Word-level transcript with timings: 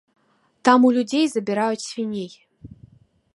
Там 0.69 0.87
у 0.89 0.89
людзей 0.95 1.25
забіраюць 1.33 1.85
свіней. 1.89 2.31